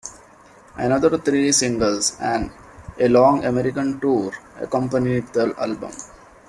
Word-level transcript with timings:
Another 0.77 1.15
three 1.19 1.51
singles 1.51 2.17
and 2.19 2.49
a 2.99 3.07
long 3.07 3.45
American 3.45 3.99
tour 3.99 4.31
accompanied 4.59 5.27
the 5.31 5.53
album. 5.59 5.91